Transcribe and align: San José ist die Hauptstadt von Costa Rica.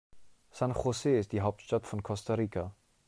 San 0.49 0.71
José 0.73 1.19
ist 1.19 1.31
die 1.31 1.41
Hauptstadt 1.41 1.85
von 1.85 2.01
Costa 2.01 2.33
Rica. 2.33 2.73